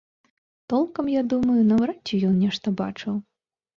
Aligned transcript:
Толкам, 0.73 1.05
я 1.13 1.21
думаю, 1.33 1.57
наўрад 1.73 1.99
ці 2.09 2.23
ён 2.31 2.43
нешта 2.45 2.67
бачыў. 2.81 3.13